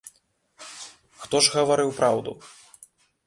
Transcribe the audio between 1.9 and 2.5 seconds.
праўду?